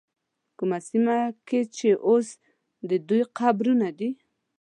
کومه 0.57 0.79
سیمه 0.87 1.17
کې 1.47 1.61
چې 1.75 1.89
اوس 2.07 2.27
د 2.89 2.91
دوی 3.07 3.21
قبرونه 3.37 3.87
دي. 3.99 4.09